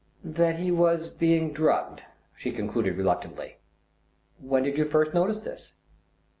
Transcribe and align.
"That 0.23 0.57
he 0.57 0.71
was 0.71 1.09
being 1.09 1.53
drugged," 1.53 2.01
she 2.35 2.49
concluded 2.49 2.97
reluctantly. 2.97 3.57
"When 4.39 4.63
did 4.63 4.79
you 4.79 4.85
first 4.85 5.13
notice 5.13 5.41
this?" 5.41 5.73